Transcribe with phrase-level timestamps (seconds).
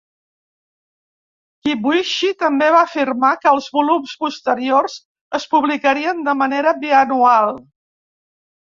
[1.67, 4.97] Kibuishi també va afirmar que els volums posteriors
[5.41, 7.57] es publicarien de manera bianual.